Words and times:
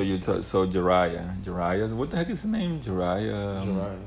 So 0.00 0.04
you 0.04 0.16
t- 0.16 0.40
so 0.40 0.66
Jiraiya, 0.66 1.44
Jiraiya. 1.44 1.94
What 1.94 2.08
the 2.10 2.16
heck 2.16 2.30
is 2.30 2.40
the 2.40 2.48
name? 2.48 2.80
Jiraiya. 2.80 3.60
um, 3.60 3.68
Jiraiya. 3.68 3.98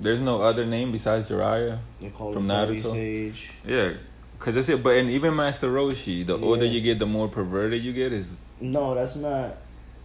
There's 0.00 0.20
no 0.20 0.40
other 0.40 0.64
name 0.64 0.92
besides 0.92 1.28
call 1.28 2.32
From 2.32 2.46
Naruto? 2.48 2.90
Sage. 2.90 3.50
Yeah, 3.66 3.92
cause 4.38 4.54
that's 4.54 4.70
it. 4.70 4.82
But 4.82 4.96
and 4.96 5.10
even 5.10 5.36
Master 5.36 5.68
Roshi, 5.68 6.26
the 6.26 6.38
Yeah. 6.38 6.44
older 6.46 6.64
you 6.64 6.80
get, 6.80 6.98
the 6.98 7.04
more 7.04 7.28
perverted 7.28 7.84
you 7.84 7.92
get. 7.92 8.14
Is 8.14 8.26
No, 8.62 8.94
that's 8.94 9.14
not. 9.16 9.56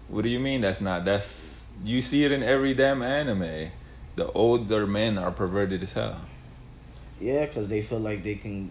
what 0.10 0.24
do 0.24 0.30
you 0.30 0.40
mean? 0.42 0.60
That's 0.60 0.82
not. 0.82 1.06
That's 1.06 1.64
you 1.82 2.02
see 2.02 2.26
it 2.26 2.34
in 2.34 2.44
every 2.44 2.74
damn 2.74 3.02
anime. 3.02 3.72
The 4.18 4.30
older 4.34 4.86
men 4.86 5.18
are 5.18 5.32
perverted 5.32 5.82
as 5.82 5.94
hell. 5.94 6.20
Yeah, 7.22 7.46
because 7.46 7.70
they 7.70 7.82
feel 7.82 8.00
like 8.02 8.22
they 8.22 8.36
can 8.36 8.70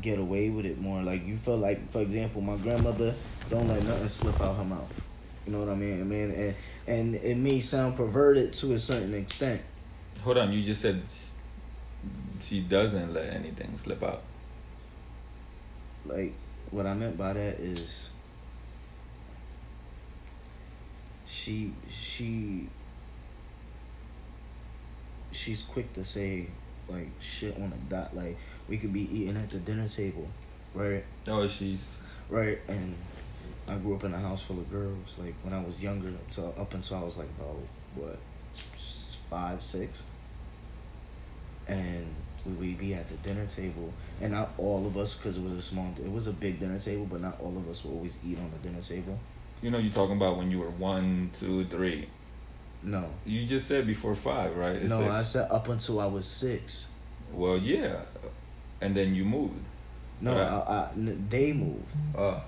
get 0.00 0.18
away 0.18 0.50
with 0.50 0.64
it 0.64 0.80
more. 0.80 1.02
Like 1.02 1.26
you 1.26 1.36
feel 1.36 1.58
like, 1.58 1.90
for 1.90 2.00
example, 2.00 2.40
my 2.40 2.56
grandmother 2.56 3.14
don't 3.50 3.68
let 3.68 3.82
nothing 3.84 4.08
slip 4.08 4.40
out 4.40 4.56
her 4.56 4.64
mouth. 4.64 5.00
You 5.46 5.52
know 5.52 5.60
what 5.60 5.68
I 5.68 5.74
mean? 5.74 6.00
I 6.00 6.04
mean, 6.04 6.30
and 6.30 6.54
and 6.86 7.14
it 7.16 7.36
may 7.36 7.60
sound 7.60 7.96
perverted 7.96 8.52
to 8.54 8.72
a 8.72 8.78
certain 8.78 9.14
extent. 9.14 9.60
Hold 10.22 10.38
on, 10.38 10.52
you 10.52 10.62
just 10.62 10.80
said 10.80 11.02
she 12.40 12.60
doesn't 12.60 13.12
let 13.12 13.32
anything 13.32 13.76
slip 13.82 14.02
out. 14.02 14.22
Like 16.06 16.34
what 16.70 16.86
I 16.86 16.94
meant 16.94 17.18
by 17.18 17.32
that 17.34 17.60
is 17.60 18.08
she 21.26 21.72
she 21.90 22.68
she's 25.30 25.62
quick 25.62 25.92
to 25.94 26.04
say 26.04 26.48
like 26.88 27.08
shit 27.20 27.56
on 27.56 27.70
the 27.70 27.94
dot. 27.94 28.16
Like 28.16 28.36
we 28.68 28.78
could 28.78 28.92
be 28.92 29.02
eating 29.14 29.36
at 29.36 29.50
the 29.50 29.58
dinner 29.58 29.88
table, 29.88 30.28
right? 30.74 31.04
Oh, 31.26 31.46
she's 31.46 31.86
Right, 32.32 32.58
and 32.66 32.94
I 33.68 33.76
grew 33.76 33.94
up 33.94 34.04
in 34.04 34.14
a 34.14 34.18
house 34.18 34.40
full 34.40 34.58
of 34.58 34.70
girls. 34.70 35.14
Like 35.18 35.34
when 35.42 35.52
I 35.52 35.62
was 35.62 35.82
younger, 35.82 36.10
so 36.30 36.54
up 36.58 36.72
until 36.72 36.96
I 36.96 37.02
was 37.02 37.18
like 37.18 37.28
about 37.38 37.56
what 37.94 38.18
five, 39.28 39.62
six, 39.62 40.02
and 41.68 42.14
we 42.46 42.68
would 42.68 42.78
be 42.78 42.94
at 42.94 43.06
the 43.10 43.16
dinner 43.16 43.44
table, 43.46 43.92
and 44.18 44.32
not 44.32 44.52
all 44.56 44.86
of 44.86 44.96
us, 44.96 45.14
because 45.14 45.36
it 45.36 45.42
was 45.42 45.52
a 45.52 45.60
small, 45.60 45.94
it 46.02 46.10
was 46.10 46.26
a 46.26 46.32
big 46.32 46.58
dinner 46.58 46.78
table, 46.78 47.04
but 47.04 47.20
not 47.20 47.38
all 47.38 47.54
of 47.54 47.68
us 47.68 47.84
would 47.84 47.92
always 47.92 48.16
eat 48.26 48.38
on 48.38 48.50
the 48.50 48.66
dinner 48.66 48.80
table. 48.80 49.18
you 49.60 49.70
know 49.70 49.76
you're 49.76 49.92
talking 49.92 50.16
about 50.16 50.38
when 50.38 50.50
you 50.50 50.58
were 50.58 50.70
one, 50.70 51.30
two, 51.38 51.66
three. 51.66 52.08
No, 52.84 53.08
You 53.24 53.46
just 53.46 53.68
said 53.68 53.86
before 53.86 54.14
five, 54.16 54.56
right? 54.56 54.76
It's 54.76 54.88
no, 54.88 54.98
six. 55.00 55.10
I 55.10 55.22
said 55.22 55.50
up 55.50 55.68
until 55.68 56.00
I 56.00 56.06
was 56.06 56.26
six. 56.26 56.88
Well, 57.32 57.56
yeah, 57.56 58.00
and 58.80 58.96
then 58.96 59.14
you 59.14 59.24
moved. 59.24 59.60
No, 60.20 60.32
Right. 60.32 60.40
I, 60.42 60.72
I, 60.74 60.88
n- 60.96 61.26
they 61.30 61.52
moved. 61.52 61.84
Oh. 62.16 62.42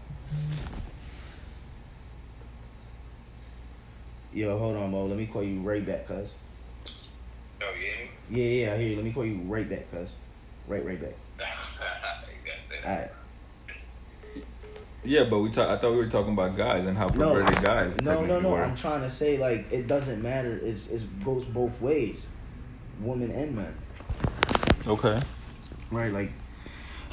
Yo, 4.32 4.58
hold 4.58 4.76
on, 4.76 4.90
Mo. 4.90 5.06
Let 5.06 5.16
me 5.16 5.26
call 5.26 5.44
you 5.44 5.60
right 5.60 5.84
back, 5.86 6.08
cuz. 6.08 6.30
Oh, 7.62 7.72
yeah? 7.80 8.06
Yeah, 8.28 8.44
yeah, 8.44 8.74
I 8.74 8.78
hear 8.78 8.88
you. 8.88 8.96
Let 8.96 9.04
me 9.04 9.12
call 9.12 9.24
you 9.24 9.36
right 9.46 9.68
back, 9.68 9.90
cuz. 9.92 10.12
Right, 10.66 10.84
right 10.84 11.00
back. 11.00 11.14
All 12.84 12.90
right. 12.90 13.10
Yeah, 15.04 15.24
but 15.24 15.40
we 15.40 15.50
talk. 15.50 15.68
I 15.68 15.76
thought 15.76 15.90
we 15.92 15.98
were 15.98 16.08
talking 16.08 16.32
about 16.32 16.56
guys 16.56 16.86
and 16.86 16.96
how 16.96 17.06
No, 17.08 17.34
perverted 17.34 17.62
guys. 17.62 18.00
no, 18.02 18.24
no, 18.24 18.40
no. 18.40 18.50
were. 18.50 18.62
I'm 18.62 18.76
trying 18.76 19.02
to 19.02 19.10
say 19.10 19.38
like 19.38 19.70
it 19.70 19.86
doesn't 19.86 20.22
matter. 20.22 20.58
It's 20.62 20.90
it 20.90 21.02
goes 21.24 21.44
both 21.44 21.80
ways, 21.80 22.26
women 23.00 23.30
and 23.30 23.54
men. 23.56 23.74
Okay. 24.86 25.20
Right, 25.90 26.12
like 26.12 26.32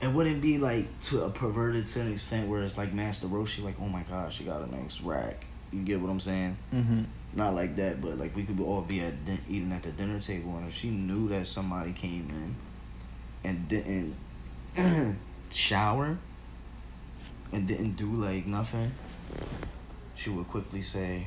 it 0.00 0.12
wouldn't 0.12 0.42
be 0.42 0.58
like 0.58 1.00
to 1.04 1.24
a 1.24 1.30
perverted 1.30 1.86
to 1.88 2.00
an 2.00 2.12
extent 2.12 2.48
where 2.48 2.62
it's 2.62 2.76
like 2.76 2.92
Master 2.92 3.26
Roshi, 3.26 3.62
like 3.62 3.76
oh 3.80 3.88
my 3.88 4.02
gosh, 4.02 4.36
she 4.38 4.44
got 4.44 4.62
a 4.62 4.70
nice 4.74 5.00
rack. 5.00 5.46
You 5.72 5.82
get 5.82 6.00
what 6.00 6.10
I'm 6.10 6.20
saying? 6.20 6.56
Mm-hmm. 6.74 7.02
Not 7.34 7.54
like 7.54 7.76
that, 7.76 8.02
but 8.02 8.18
like 8.18 8.36
we 8.36 8.42
could 8.44 8.60
all 8.60 8.82
be 8.82 9.00
at 9.00 9.24
din- 9.24 9.40
eating 9.48 9.72
at 9.72 9.82
the 9.82 9.90
dinner 9.90 10.18
table, 10.18 10.56
and 10.56 10.68
if 10.68 10.74
she 10.74 10.90
knew 10.90 11.28
that 11.28 11.46
somebody 11.46 11.92
came 11.92 12.28
in 12.30 12.56
and 13.44 13.68
didn't 13.68 14.16
shower 15.50 16.18
and 17.52 17.66
didn't 17.68 17.96
do 17.96 18.06
like 18.14 18.46
nothing, 18.46 18.92
she 20.14 20.30
would 20.30 20.48
quickly 20.48 20.82
say, 20.82 21.26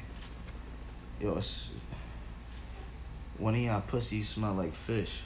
"Yo, 1.22 1.40
one 3.38 3.56
of 3.56 3.62
y'all 3.62 3.82
pussies 3.82 4.30
smell 4.30 4.54
like 4.54 4.74
fish." 4.74 5.22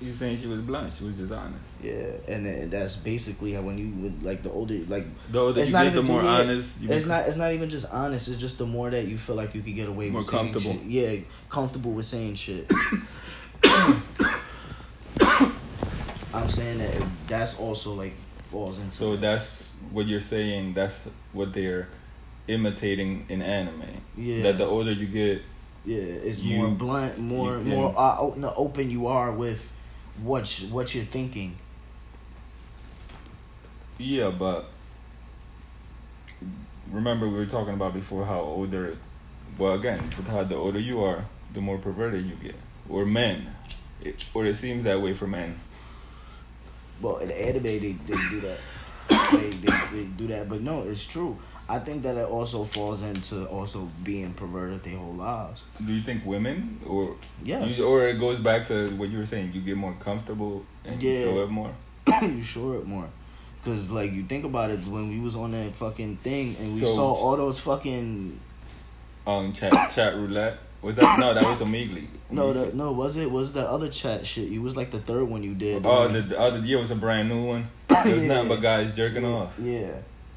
You 0.00 0.14
saying 0.14 0.40
she 0.40 0.46
was 0.46 0.60
blunt? 0.62 0.90
She 0.96 1.04
was 1.04 1.14
just 1.16 1.30
honest. 1.30 1.62
Yeah, 1.82 2.12
and 2.26 2.46
then 2.46 2.70
that's 2.70 2.96
basically 2.96 3.52
how 3.52 3.60
when 3.60 3.76
you 3.76 3.90
would 4.02 4.22
like 4.22 4.42
the 4.42 4.50
older 4.50 4.78
like 4.88 5.04
The 5.30 5.38
older 5.38 5.60
It's 5.60 5.68
you 5.68 5.74
not 5.74 5.84
get, 5.84 5.94
the 5.94 6.02
more 6.02 6.22
honest. 6.22 6.80
You 6.80 6.90
it's 6.90 7.04
not 7.04 7.28
it's 7.28 7.36
not 7.36 7.52
even 7.52 7.68
just 7.68 7.84
honest. 7.90 8.28
It's 8.28 8.38
just 8.40 8.56
the 8.56 8.64
more 8.64 8.88
that 8.90 9.06
you 9.06 9.18
feel 9.18 9.36
like 9.36 9.54
you 9.54 9.60
could 9.60 9.74
get 9.74 9.88
away 9.90 10.08
More 10.08 10.20
with 10.20 10.30
saying 10.30 10.52
comfortable. 10.54 10.76
shit. 10.80 10.84
Yeah, 10.86 11.16
comfortable 11.50 11.90
with 11.92 12.06
saying 12.06 12.34
shit. 12.36 12.70
I'm 16.32 16.48
saying 16.48 16.78
that 16.78 17.02
that's 17.26 17.58
also 17.58 17.92
like 17.92 18.14
falls 18.50 18.78
into 18.78 18.90
So 18.92 19.16
that's 19.16 19.64
what 19.92 20.06
you're 20.06 20.20
saying. 20.20 20.74
That's 20.74 21.00
what 21.32 21.52
they're 21.52 21.88
imitating 22.48 23.26
in 23.28 23.42
anime. 23.42 23.82
Yeah. 24.16 24.42
That 24.42 24.58
the 24.58 24.64
older 24.66 24.92
you 24.92 25.06
get, 25.06 25.42
yeah, 25.84 25.98
it's 25.98 26.40
you- 26.40 26.58
more 26.58 26.68
blunt, 26.70 27.18
more 27.18 27.58
more 27.58 27.94
uh, 27.96 28.18
open 28.56 28.90
you 28.90 29.06
are 29.06 29.30
with 29.32 29.72
what 30.22 30.60
you- 30.60 30.68
what 30.68 30.94
you're 30.94 31.04
thinking. 31.04 31.56
yeah, 33.98 34.30
but 34.30 34.70
remember 36.90 37.28
we 37.28 37.34
were 37.36 37.46
talking 37.46 37.74
about 37.74 37.94
before 37.94 38.24
how 38.24 38.40
older. 38.40 38.96
Well, 39.58 39.74
again, 39.74 40.00
how 40.28 40.42
the 40.44 40.54
older 40.56 40.78
you 40.80 41.02
are, 41.04 41.24
the 41.52 41.60
more 41.60 41.76
perverted 41.78 42.24
you 42.24 42.34
get, 42.42 42.54
or 42.88 43.04
men, 43.04 43.54
it, 44.00 44.24
or 44.32 44.46
it 44.46 44.56
seems 44.56 44.84
that 44.84 45.00
way 45.02 45.12
for 45.12 45.26
men. 45.26 45.58
Well, 47.00 47.18
in 47.18 47.28
the 47.28 47.46
anime, 47.48 47.62
they, 47.62 47.78
they 47.78 47.96
do 48.30 48.40
that. 48.42 48.58
they, 49.32 49.50
they, 49.50 49.78
they 49.92 50.04
do 50.16 50.26
that. 50.28 50.48
But 50.48 50.60
no, 50.60 50.82
it's 50.82 51.06
true. 51.06 51.38
I 51.68 51.78
think 51.78 52.02
that 52.02 52.16
it 52.16 52.26
also 52.28 52.64
falls 52.64 53.02
into 53.02 53.46
also 53.46 53.88
being 54.02 54.34
perverted 54.34 54.82
their 54.82 54.96
whole 54.96 55.14
lives. 55.14 55.62
Do 55.84 55.92
you 55.92 56.02
think 56.02 56.26
women, 56.26 56.80
or 56.86 57.16
Yes. 57.44 57.78
you, 57.78 57.86
or 57.86 58.06
it 58.08 58.18
goes 58.18 58.38
back 58.40 58.66
to 58.68 58.90
what 58.96 59.08
you 59.08 59.18
were 59.18 59.26
saying? 59.26 59.52
You 59.54 59.60
get 59.60 59.76
more 59.76 59.94
comfortable 60.00 60.64
and 60.84 61.00
you 61.02 61.22
show 61.22 61.42
it 61.44 61.48
more. 61.50 61.72
you 62.22 62.42
show 62.42 62.72
it 62.72 62.86
more. 62.86 63.08
Cause 63.64 63.88
like 63.90 64.12
you 64.12 64.24
think 64.24 64.44
about 64.44 64.70
it, 64.70 64.80
when 64.86 65.10
we 65.10 65.20
was 65.20 65.36
on 65.36 65.52
that 65.52 65.72
fucking 65.74 66.16
thing 66.16 66.56
and 66.60 66.74
we 66.74 66.80
So- 66.80 66.94
saw 66.94 67.12
all 67.12 67.36
those 67.36 67.60
fucking 67.60 68.40
Um, 69.26 69.52
chat 69.52 69.72
chat 69.94 70.16
roulette 70.16 70.58
was 70.82 70.96
that? 70.96 71.18
No, 71.20 71.34
that 71.34 71.42
was 71.42 71.58
Omegle. 71.58 72.06
no 72.30 72.52
the, 72.52 72.74
no 72.76 72.92
was 72.92 73.16
it 73.16 73.30
was 73.30 73.52
the 73.52 73.68
other 73.68 73.88
chat 73.88 74.26
shit? 74.26 74.48
You 74.48 74.62
was 74.62 74.76
like 74.76 74.90
the 74.90 75.00
third 75.00 75.24
one 75.28 75.42
you 75.42 75.54
did. 75.54 75.84
Oh, 75.84 76.08
the, 76.08 76.22
the 76.22 76.38
other 76.38 76.58
year 76.60 76.78
was 76.78 76.90
a 76.90 76.94
brand 76.96 77.28
new 77.28 77.44
one. 77.44 77.68
It 77.90 78.14
was 78.14 78.22
Yeah. 78.22 78.28
nothing 78.28 78.48
but 78.48 78.60
guys 78.62 78.94
jerking 78.96 79.24
off. 79.24 79.52
Yeah. 79.60 79.90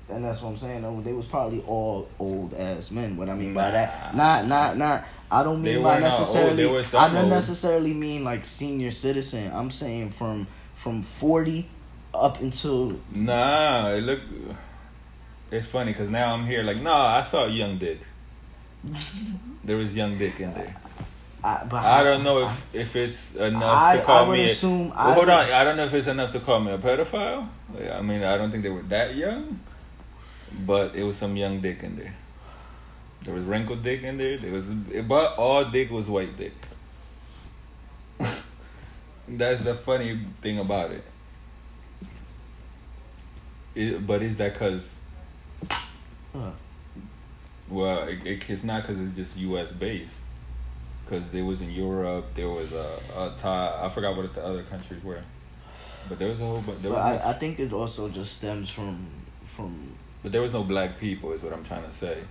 And 0.10 0.26
that's 0.26 0.42
what 0.42 0.50
I'm 0.50 0.58
saying. 0.58 0.82
though. 0.82 1.00
They 1.02 1.14
was 1.14 1.26
probably 1.26 1.62
all 1.66 2.10
old 2.20 2.54
ass 2.56 2.92
men. 2.92 3.16
What 3.18 3.30
I 3.30 3.36
mean 3.36 3.54
by 3.54 3.72
that, 3.72 4.14
not, 4.16 4.46
not, 4.48 4.78
not. 4.78 5.06
I 5.32 5.44
don't 5.44 5.64
mean 5.64 5.82
by 5.82 5.96
uh, 5.98 6.00
necessarily. 6.00 6.64
I 6.94 7.08
don't 7.08 7.16
old. 7.16 7.30
necessarily 7.30 7.94
mean 7.94 8.24
like 8.24 8.44
senior 8.46 8.92
citizen. 8.92 9.52
I'm 9.54 9.72
saying 9.72 10.10
from 10.12 10.46
from 10.76 11.02
40 11.02 11.68
up 12.14 12.42
until 12.42 13.00
Nah, 13.16 13.90
it 13.92 14.02
look. 14.02 14.20
It's 15.52 15.68
funny 15.68 15.94
because 15.94 16.10
now 16.10 16.34
I'm 16.34 16.46
here 16.46 16.64
like, 16.64 16.82
nah, 16.82 17.18
I 17.18 17.22
saw 17.24 17.46
young 17.46 17.78
dick. 17.78 18.00
There 19.64 19.78
was 19.78 19.96
young 19.96 20.18
dick 20.18 20.40
in 20.40 20.54
there. 20.54 20.76
I, 21.44 21.64
but 21.70 21.84
I 21.84 22.04
don't 22.04 22.24
know 22.24 22.48
if, 22.48 22.52
if 22.74 22.96
it's 22.96 23.36
enough 23.36 23.64
I- 23.64 23.98
to 23.98 24.04
call 24.04 24.26
I 24.26 24.28
would 24.28 24.38
me. 24.40 24.46
assume 24.46 24.90
well, 24.90 24.98
I 24.98 25.14
hold 25.14 25.26
would- 25.28 25.30
on, 25.34 25.52
I 25.52 25.64
don't 25.64 25.76
know 25.78 25.86
if 25.86 25.94
it's 25.94 26.08
enough 26.08 26.32
to 26.32 26.40
call 26.40 26.60
me 26.62 26.72
a 26.72 26.78
pedophile. 26.78 27.48
Like, 27.74 27.92
I 27.92 28.02
mean, 28.02 28.24
I 28.24 28.38
don't 28.38 28.50
think 28.52 28.64
they 28.64 28.70
were 28.70 28.82
that 28.84 29.16
young, 29.16 29.60
but 30.66 30.96
it 30.96 31.04
was 31.04 31.18
some 31.18 31.36
young 31.36 31.60
dick 31.60 31.84
in 31.84 31.96
there. 31.98 32.14
There 33.24 33.34
was 33.34 33.44
wrinkled 33.44 33.84
dick 33.84 34.04
in 34.04 34.18
there. 34.18 34.38
There 34.38 34.52
was, 34.52 34.64
but 35.06 35.36
all 35.38 35.66
dick 35.66 35.90
was 35.92 36.08
white 36.08 36.36
dick. 36.38 36.54
That's 39.28 39.64
the 39.64 39.74
funny 39.76 40.20
thing 40.42 40.60
about 40.60 40.92
it. 40.92 41.04
it 43.76 44.06
but 44.06 44.22
is 44.22 44.36
that 44.38 44.54
because? 44.54 44.96
Huh. 46.34 46.52
Well, 47.70 48.08
it, 48.08 48.26
it, 48.26 48.50
it's 48.50 48.64
not 48.64 48.86
because 48.86 49.02
it's 49.02 49.16
just 49.16 49.38
U.S. 49.38 49.72
based. 49.72 50.14
Because 51.06 51.34
it 51.34 51.42
was 51.42 51.62
in 51.62 51.72
Europe, 51.72 52.26
there 52.34 52.50
was 52.50 52.72
a, 52.72 52.88
a 53.16 53.34
Thai. 53.38 53.82
I 53.84 53.90
forgot 53.90 54.16
what 54.16 54.34
the 54.34 54.44
other 54.44 54.64
countries 54.64 55.04
were, 55.04 55.22
but 56.08 56.18
there 56.18 56.30
was 56.30 56.40
a 56.40 56.46
whole. 56.46 56.64
But 56.66 56.82
there 56.82 56.92
But 56.92 57.14
was, 57.14 57.22
I, 57.26 57.30
I 57.32 57.34
think 57.34 57.60
it 57.60 57.74
also 57.74 58.08
just 58.10 58.38
stems 58.38 58.72
from 58.72 59.06
from 59.44 59.98
but 60.24 60.32
there 60.32 60.42
was 60.42 60.54
no 60.54 60.64
black 60.64 60.98
people, 61.00 61.34
is 61.34 61.44
what 61.44 61.52
I'm 61.52 61.66
trying 61.66 61.84
to 61.84 61.94
say. 61.94 62.24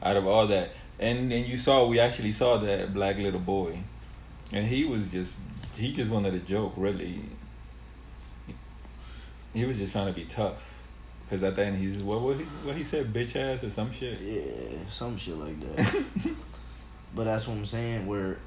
Out 0.00 0.16
of 0.16 0.26
all 0.26 0.46
that, 0.46 0.70
and 1.00 1.32
and 1.32 1.44
you 1.44 1.56
saw, 1.56 1.86
we 1.86 1.98
actually 1.98 2.30
saw 2.32 2.56
that 2.58 2.94
black 2.94 3.16
little 3.16 3.40
boy, 3.40 3.82
and 4.52 4.64
he 4.66 4.84
was 4.84 5.08
just 5.08 5.34
he 5.76 5.92
just 5.92 6.10
wanted 6.10 6.34
a 6.34 6.38
joke, 6.38 6.74
really. 6.76 7.20
He 9.52 9.64
was 9.64 9.78
just 9.78 9.92
trying 9.92 10.06
to 10.06 10.12
be 10.12 10.24
tough. 10.26 10.54
Because 11.24 11.42
at 11.42 11.56
the 11.56 11.64
end, 11.64 11.78
he's 11.78 12.02
what 12.02 12.20
what 12.20 12.36
he 12.36 12.44
what 12.62 12.76
he 12.76 12.84
said, 12.84 13.12
bitch 13.12 13.36
ass 13.36 13.64
or 13.64 13.70
some 13.70 13.92
shit. 13.92 14.20
Yeah, 14.20 14.78
some 14.90 15.16
shit 15.16 15.36
like 15.36 15.58
that. 15.76 16.04
but 17.14 17.24
that's 17.24 17.46
what 17.46 17.56
I'm 17.56 17.66
saying. 17.66 18.06
Where 18.06 18.38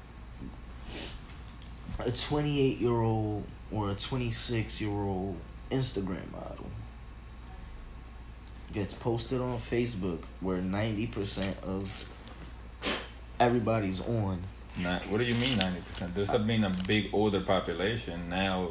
a 1.98 2.10
28 2.10 2.78
year 2.78 2.90
old 2.90 3.44
or 3.72 3.90
a 3.90 3.94
26 3.94 4.80
year 4.80 4.90
old 4.90 5.36
Instagram 5.70 6.30
model 6.30 6.66
gets 8.72 8.94
posted 8.94 9.40
on 9.40 9.58
Facebook, 9.58 10.20
where 10.40 10.58
90% 10.58 11.62
of 11.62 12.06
everybody's 13.40 14.00
on. 14.00 14.42
Not, 14.82 15.02
what 15.08 15.18
do 15.18 15.24
you 15.24 15.34
mean 15.34 15.58
ninety 15.58 15.80
percent? 15.80 16.14
There's 16.14 16.30
a 16.30 16.38
being 16.38 16.62
a 16.62 16.72
big 16.86 17.08
older 17.12 17.40
population 17.40 18.28
now. 18.28 18.70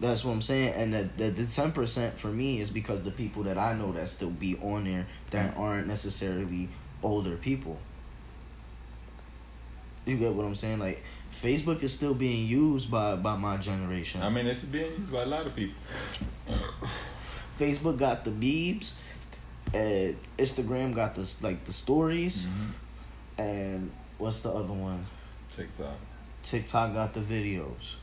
That's 0.00 0.24
what 0.24 0.32
I'm 0.32 0.42
saying, 0.42 0.74
and 0.74 0.92
the 0.92 1.08
the, 1.16 1.30
the 1.30 1.42
10% 1.42 2.12
for 2.12 2.28
me 2.28 2.60
is 2.60 2.70
because 2.70 3.02
the 3.02 3.10
people 3.10 3.42
that 3.44 3.58
I 3.58 3.74
know 3.74 3.92
that 3.92 4.08
still 4.08 4.30
be 4.30 4.56
on 4.58 4.84
there 4.84 5.06
that 5.30 5.56
aren't 5.56 5.88
necessarily 5.88 6.68
older 7.02 7.36
people. 7.36 7.78
You 10.06 10.16
get 10.16 10.32
what 10.34 10.46
I'm 10.46 10.54
saying? 10.54 10.78
Like 10.78 11.02
Facebook 11.42 11.82
is 11.82 11.92
still 11.92 12.14
being 12.14 12.46
used 12.46 12.90
by 12.90 13.16
by 13.16 13.36
my 13.36 13.56
generation. 13.56 14.22
I 14.22 14.28
mean, 14.30 14.46
it's 14.46 14.60
being 14.60 14.92
used 14.92 15.12
by 15.12 15.22
a 15.22 15.26
lot 15.26 15.46
of 15.46 15.56
people. 15.56 15.82
Facebook 17.58 17.98
got 17.98 18.24
the 18.24 18.30
beebs, 18.30 18.92
and 19.74 20.16
Instagram 20.38 20.94
got 20.94 21.16
the 21.16 21.28
like 21.40 21.64
the 21.64 21.72
stories, 21.72 22.44
hmm 22.44 22.70
and 23.38 23.92
what's 24.18 24.40
the 24.40 24.50
other 24.50 24.72
one? 24.72 25.06
TikTok. 25.54 25.96
TikTok 26.42 26.94
got 26.94 27.14
the 27.14 27.20
videos. 27.20 27.94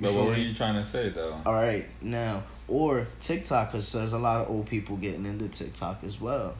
But 0.00 0.14
what 0.14 0.26
were 0.26 0.36
you 0.36 0.54
trying 0.54 0.82
to 0.82 0.88
say 0.88 1.10
though? 1.10 1.40
All 1.44 1.52
right, 1.54 1.86
now 2.00 2.42
or 2.70 3.08
TikTok, 3.20 3.72
because 3.72 3.92
there's 3.92 4.12
a 4.12 4.18
lot 4.18 4.42
of 4.42 4.50
old 4.50 4.66
people 4.66 4.96
getting 4.96 5.26
into 5.26 5.48
TikTok 5.48 6.04
as 6.04 6.20
well, 6.20 6.54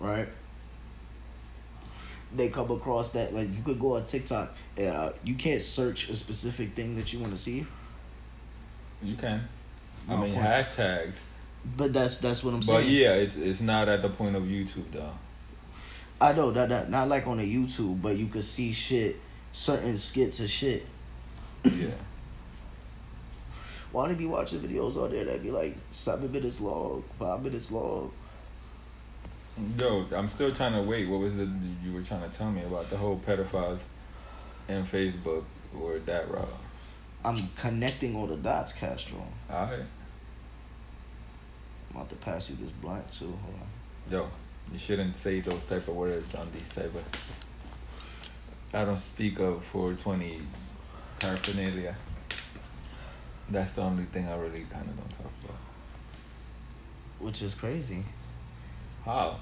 right? 0.00 0.28
They 2.34 2.48
come 2.48 2.70
across 2.70 3.10
that 3.12 3.34
like 3.34 3.54
you 3.54 3.62
could 3.62 3.78
go 3.78 3.96
on 3.96 4.06
TikTok, 4.06 4.54
and 4.76 4.88
uh, 4.88 5.12
you 5.22 5.34
can't 5.34 5.62
search 5.62 6.08
a 6.08 6.16
specific 6.16 6.74
thing 6.74 6.96
that 6.96 7.12
you 7.12 7.20
want 7.20 7.32
to 7.32 7.38
see, 7.38 7.66
You 9.02 9.14
can. 9.14 9.46
I 10.08 10.16
mean, 10.16 10.34
point. 10.34 10.46
hashtags. 10.46 11.12
but 11.76 11.92
that's 11.92 12.16
that's 12.16 12.42
what 12.42 12.54
I'm 12.54 12.62
saying. 12.62 12.80
But 12.80 12.88
yeah, 12.88 13.12
it's 13.12 13.36
it's 13.36 13.60
not 13.60 13.88
at 13.88 14.02
the 14.02 14.08
point 14.08 14.36
of 14.36 14.44
YouTube 14.44 14.90
though. 14.92 15.12
I 16.18 16.32
know 16.32 16.50
that, 16.52 16.70
that 16.70 16.90
not 16.90 17.08
like 17.08 17.26
on 17.26 17.40
a 17.40 17.42
YouTube, 17.42 18.00
but 18.00 18.16
you 18.16 18.28
could 18.28 18.44
see 18.44 18.72
shit, 18.72 19.16
certain 19.52 19.98
skits 19.98 20.40
of 20.40 20.48
shit. 20.48 20.86
Yeah. 21.64 21.88
Why 23.96 24.08
they 24.08 24.14
be 24.14 24.26
watching 24.26 24.60
videos 24.60 24.94
on 25.02 25.10
there 25.10 25.24
that 25.24 25.42
be 25.42 25.50
like 25.50 25.74
seven 25.90 26.30
minutes 26.30 26.60
long, 26.60 27.02
five 27.18 27.42
minutes 27.42 27.70
long? 27.70 28.12
Yo, 29.78 30.04
I'm 30.14 30.28
still 30.28 30.52
trying 30.52 30.74
to 30.74 30.82
wait. 30.82 31.08
What 31.08 31.20
was 31.20 31.38
it 31.38 31.48
you 31.82 31.94
were 31.94 32.02
trying 32.02 32.30
to 32.30 32.36
tell 32.36 32.50
me 32.50 32.62
about 32.62 32.90
the 32.90 32.98
whole 32.98 33.18
pedophiles 33.26 33.78
and 34.68 34.86
Facebook 34.86 35.44
or 35.80 35.98
that 36.00 36.30
route? 36.30 36.46
I'm 37.24 37.48
connecting 37.56 38.14
all 38.14 38.26
the 38.26 38.36
dots, 38.36 38.74
Castro. 38.74 39.26
Alright. 39.50 39.80
I'm 41.88 41.96
about 41.96 42.10
to 42.10 42.16
pass 42.16 42.50
you 42.50 42.56
this 42.56 42.72
blunt 42.72 43.10
too. 43.10 43.24
Hold 43.24 43.54
on. 43.54 44.12
Yo, 44.12 44.30
you 44.74 44.78
shouldn't 44.78 45.16
say 45.22 45.40
those 45.40 45.64
type 45.64 45.88
of 45.88 45.96
words 45.96 46.34
on 46.34 46.46
these 46.52 46.68
type 46.68 46.94
of. 46.94 47.02
I 48.74 48.84
don't 48.84 48.98
speak 48.98 49.38
of 49.38 49.64
420 49.64 50.42
paraphernalia. 51.18 51.96
That's 53.50 53.72
the 53.72 53.82
only 53.82 54.04
thing 54.04 54.26
I 54.28 54.36
really 54.36 54.66
kind 54.70 54.88
of 54.88 54.96
don't 54.96 55.10
talk 55.10 55.32
about. 55.44 55.56
Which 57.20 57.42
is 57.42 57.54
crazy. 57.54 58.04
How? 59.04 59.38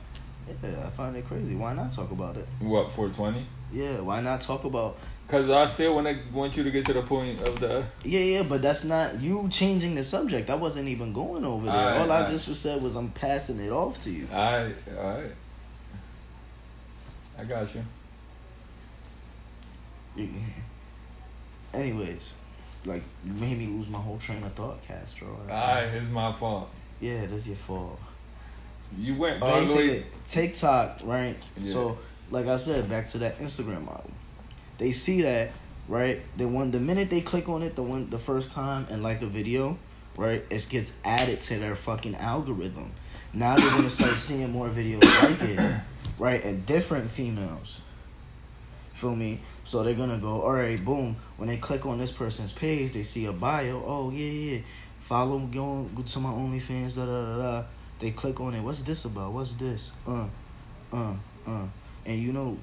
Yeah, 0.63 0.87
I 0.87 0.91
find 0.91 1.17
it 1.17 1.27
crazy. 1.27 1.55
Why 1.55 1.73
not 1.75 1.93
talk 1.93 2.11
about 2.11 2.37
it? 2.37 2.47
What 2.61 2.93
420? 2.93 3.47
Yeah, 3.73 4.01
why 4.01 4.21
not 4.21 4.43
talk 4.43 4.65
about? 4.65 4.99
Cause 5.27 5.49
I 5.49 5.65
still 5.65 5.95
want 5.95 6.07
to 6.07 6.19
want 6.35 6.55
you 6.55 6.63
to 6.65 6.71
get 6.71 6.85
to 6.85 6.93
the 6.93 7.01
point 7.01 7.41
of 7.41 7.59
the. 7.59 7.83
Yeah, 8.05 8.21
yeah, 8.21 8.43
but 8.43 8.61
that's 8.61 8.85
not 8.85 9.21
you 9.21 9.49
changing 9.51 9.95
the 9.95 10.05
subject. 10.05 10.51
I 10.51 10.55
wasn't 10.55 10.89
even 10.89 11.15
going 11.15 11.47
over 11.47 11.65
there. 11.65 11.75
Alright, 11.75 12.01
All 12.03 12.13
I 12.13 12.31
just 12.31 12.55
said 12.61 12.83
was 12.83 12.95
I'm 12.95 13.09
passing 13.11 13.59
it 13.59 13.73
off 13.73 14.03
to 14.05 14.11
you. 14.11 14.29
Alright, 14.31 14.77
alright. 14.95 15.33
I 17.39 17.45
got 17.45 17.69
you. 17.75 17.85
Anyways, 21.73 22.35
like 22.87 23.03
you 23.25 23.33
made 23.35 23.59
me 23.59 23.67
lose 23.67 23.89
my 23.89 23.99
whole 23.99 24.19
train 24.19 24.43
of 24.43 24.53
thought, 24.55 24.83
Castro. 24.87 25.39
Alright, 25.49 25.95
it's 25.95 26.11
my 26.11 26.33
fault. 26.33 26.69
Yeah, 27.01 27.27
that's 27.27 27.47
your 27.47 27.57
fault. 27.57 27.99
You 28.99 29.17
went 29.17 29.41
Basically. 29.41 30.05
TikTok, 30.29 31.01
right? 31.05 31.37
Yeah. 31.61 31.73
So, 31.73 31.99
like 32.31 32.47
I 32.47 32.57
said, 32.57 32.89
back 32.89 33.09
to 33.11 33.19
that 33.19 33.39
Instagram 33.41 33.85
model. 33.85 34.11
They 34.79 34.93
see 34.93 35.23
that, 35.23 35.51
right? 35.89 36.21
Then 36.37 36.53
when 36.55 36.71
the 36.71 36.81
minute 36.81 37.11
they 37.11 37.21
click 37.21 37.49
on 37.49 37.63
it, 37.63 37.77
the 37.77 37.83
one 37.83 38.11
the 38.11 38.19
first 38.19 38.53
time 38.53 38.87
and 38.91 39.03
like 39.03 39.23
a 39.23 39.27
video, 39.27 39.79
right? 40.17 40.45
It 40.51 40.67
gets 40.69 40.93
added 41.05 41.41
to 41.43 41.59
their 41.59 41.75
fucking 41.75 42.15
algorithm. 42.17 42.93
Now 43.33 43.57
they're 43.57 43.71
gonna 43.71 43.91
start 43.91 44.15
seeing 44.19 44.51
more 44.51 44.69
videos 44.69 45.03
like 45.23 45.43
it, 45.49 45.81
right? 46.19 46.45
And 46.45 46.65
different 46.67 47.11
females. 47.11 47.81
Feel 48.95 49.17
me? 49.17 49.41
So 49.65 49.83
they're 49.83 49.95
gonna 49.95 50.19
go, 50.19 50.43
all 50.43 50.53
right, 50.53 50.83
boom. 50.83 51.17
When 51.37 51.49
they 51.49 51.57
click 51.57 51.85
on 51.85 51.99
this 51.99 52.13
person's 52.13 52.53
page, 52.53 52.93
they 52.93 53.03
see 53.03 53.27
a 53.27 53.33
bio. 53.33 53.83
Oh 53.85 54.11
yeah, 54.11 54.25
yeah. 54.25 54.61
Follow, 55.01 55.39
go, 55.41 55.83
go 55.95 56.03
to 56.03 56.21
my 56.21 56.31
OnlyFans. 56.31 56.95
Da 56.95 57.05
da 57.05 57.25
da 57.25 57.37
da. 57.39 57.65
They 57.99 58.13
click 58.13 58.41
on 58.41 58.55
it. 58.55 58.63
What's 58.63 58.83
this 58.83 59.05
about? 59.05 59.33
What's 59.33 59.53
this? 59.53 59.93
Uh, 60.07 60.29
uh, 60.93 61.15
uh. 61.47 61.67
And 62.07 62.23
you 62.23 62.33
know, 62.33 62.57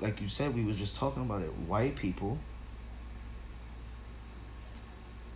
like 0.00 0.20
you 0.20 0.28
said, 0.28 0.54
we 0.54 0.64
was 0.64 0.76
just 0.76 0.94
talking 0.94 1.22
about 1.22 1.42
it. 1.42 1.52
White 1.66 1.96
people. 1.96 2.38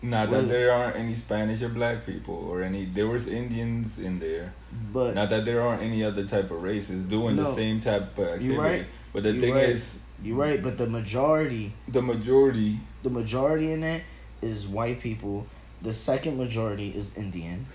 Not 0.02 0.30
that 0.32 0.48
there 0.48 0.72
aren't 0.72 0.96
any 0.96 1.14
Spanish 1.14 1.62
or 1.62 1.68
black 1.68 2.04
people 2.04 2.34
or 2.34 2.62
any. 2.62 2.86
There 2.86 3.06
was 3.06 3.28
Indians 3.28 3.98
in 3.98 4.18
there. 4.18 4.52
But 4.92 5.14
Not 5.14 5.30
that 5.30 5.44
there 5.44 5.62
aren't 5.62 5.82
any 5.82 6.02
other 6.02 6.26
type 6.26 6.50
of 6.50 6.60
races 6.62 7.04
doing 7.04 7.36
the 7.36 7.54
same 7.54 7.80
type 7.80 8.18
of 8.18 8.26
activity. 8.26 8.56
right. 8.56 8.86
But 9.12 9.22
the 9.22 9.38
thing 9.38 9.54
right. 9.54 9.68
is, 9.68 9.98
you're 10.22 10.36
right. 10.36 10.62
But 10.62 10.78
the 10.78 10.86
majority, 10.86 11.72
the 11.88 12.02
majority. 12.02 12.80
the 13.02 13.10
majority 13.10 13.72
in 13.72 13.82
it 13.82 14.02
is 14.40 14.66
white 14.66 15.00
people. 15.00 15.46
The 15.82 15.92
second 15.92 16.36
majority 16.38 16.90
is 16.90 17.12
Indian. 17.16 17.66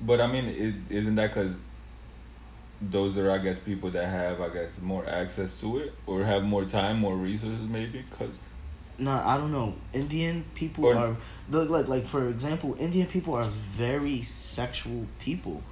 But 0.00 0.20
I 0.20 0.26
mean, 0.26 0.46
it, 0.46 0.74
isn't 0.96 1.14
that 1.16 1.34
because 1.34 1.54
those 2.80 3.16
are, 3.18 3.30
I 3.30 3.38
guess, 3.38 3.58
people 3.60 3.90
that 3.90 4.04
have, 4.06 4.40
I 4.40 4.48
guess, 4.48 4.70
more 4.80 5.06
access 5.08 5.52
to 5.60 5.78
it 5.78 5.94
or 6.06 6.24
have 6.24 6.42
more 6.42 6.64
time, 6.64 6.98
more 6.98 7.16
resources, 7.16 7.68
maybe? 7.68 8.04
Because 8.10 8.36
No, 8.98 9.12
I 9.12 9.36
don't 9.36 9.52
know. 9.52 9.74
Indian 9.92 10.44
people 10.54 10.86
Or- 10.86 10.96
are 10.96 11.16
look 11.50 11.68
like 11.70 11.88
like 11.88 12.06
for 12.06 12.28
example, 12.28 12.76
Indian 12.78 13.06
people 13.06 13.34
are 13.34 13.48
very 13.76 14.22
sexual 14.22 15.06
people. 15.18 15.62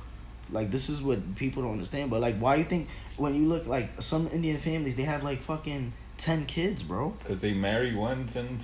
Like 0.53 0.71
this 0.71 0.89
is 0.89 1.01
what 1.03 1.35
people 1.37 1.63
don't 1.63 1.73
understand. 1.73 2.11
But 2.11 2.21
like, 2.21 2.37
why 2.39 2.57
you 2.57 2.65
think 2.65 2.89
when 3.17 3.35
you 3.35 3.47
look 3.47 3.67
like 3.67 4.01
some 4.03 4.29
Indian 4.33 4.57
families, 4.59 4.97
they 4.97 5.05
have 5.05 5.23
like 5.23 5.43
fucking 5.43 5.93
ten 6.19 6.45
kids, 6.47 6.83
bro. 6.83 7.11
Because 7.21 7.41
they 7.41 7.53
marry 7.55 7.95
once 7.95 8.35
and 8.37 8.61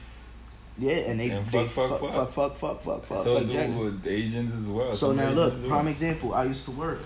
Yeah, 0.78 0.93
and 1.09 1.19
they 1.21 1.31
And 1.31 1.47
they 1.47 1.66
fuck, 1.69 1.88
fuck 1.90 2.00
fuck, 2.00 2.11
fuck 2.12 2.33
fuck 2.33 2.57
fuck 2.59 2.83
fuck 2.83 3.07
fuck. 3.07 3.25
so 3.25 3.35
like 3.35 3.49
do 3.49 3.78
with 3.78 4.07
Asians 4.07 4.52
as 4.55 4.66
well. 4.69 4.93
So 4.95 5.09
Some 5.09 5.16
now 5.16 5.31
look, 5.31 5.62
do. 5.62 5.69
prime 5.69 5.88
example. 5.88 6.35
I 6.35 6.45
used 6.45 6.64
to 6.66 6.71
work, 6.73 7.00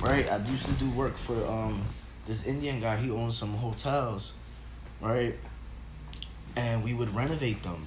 right? 0.00 0.30
I 0.30 0.36
used 0.38 0.66
to 0.66 0.72
do 0.72 0.88
work 0.90 1.16
for 1.16 1.36
um 1.46 1.82
this 2.26 2.46
Indian 2.46 2.80
guy. 2.80 2.96
He 2.96 3.10
owns 3.10 3.36
some 3.36 3.52
hotels, 3.54 4.32
right? 5.00 5.34
And 6.56 6.84
we 6.84 6.94
would 6.94 7.12
renovate 7.14 7.62
them, 7.64 7.86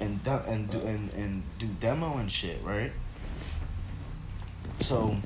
and 0.00 0.22
de- 0.24 0.44
and 0.46 0.70
do 0.70 0.78
and 0.80 1.12
and 1.14 1.42
do 1.58 1.66
demo 1.80 2.18
and 2.18 2.30
shit, 2.30 2.62
right? 2.62 2.92
So 4.80 5.16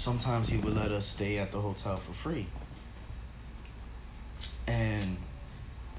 sometimes 0.00 0.48
he 0.48 0.56
would 0.56 0.74
let 0.74 0.90
us 0.90 1.06
stay 1.06 1.38
at 1.38 1.52
the 1.52 1.60
hotel 1.60 1.96
for 1.96 2.12
free. 2.12 2.46
And 4.66 5.18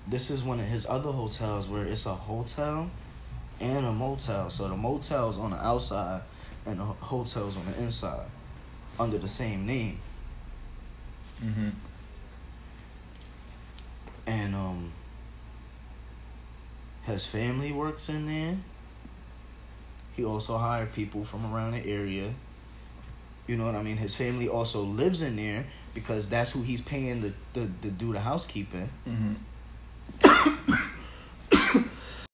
this 0.07 0.31
is 0.31 0.43
one 0.43 0.59
of 0.59 0.65
his 0.65 0.85
other 0.87 1.11
hotels 1.11 1.69
where 1.69 1.85
it's 1.85 2.05
a 2.07 2.15
hotel 2.15 2.89
and 3.59 3.85
a 3.85 3.91
motel. 3.91 4.49
So 4.49 4.67
the 4.67 4.75
motel's 4.75 5.37
on 5.37 5.51
the 5.51 5.63
outside 5.63 6.21
and 6.65 6.79
the 6.79 6.85
hotel's 6.85 7.55
on 7.55 7.65
the 7.65 7.83
inside 7.83 8.25
under 8.99 9.19
the 9.19 9.27
same 9.27 9.65
name. 9.65 9.99
Mm-hmm. 11.43 11.69
And 14.25 14.55
um 14.55 14.91
his 17.03 17.25
family 17.25 17.71
works 17.71 18.09
in 18.09 18.25
there. 18.27 18.57
He 20.15 20.23
also 20.23 20.57
hired 20.57 20.93
people 20.93 21.23
from 21.23 21.51
around 21.53 21.71
the 21.71 21.85
area. 21.85 22.33
You 23.51 23.57
know 23.57 23.65
what 23.65 23.75
I 23.75 23.83
mean? 23.83 23.97
His 23.97 24.15
family 24.15 24.47
also 24.47 24.81
lives 24.81 25.21
in 25.21 25.35
there 25.35 25.65
because 25.93 26.29
that's 26.29 26.51
who 26.51 26.61
he's 26.61 26.79
paying 26.79 27.19
the 27.19 27.33
to, 27.53 27.69
to 27.81 27.91
do 27.91 28.13
the 28.13 28.21
housekeeping. 28.21 28.89
hmm 29.03 29.33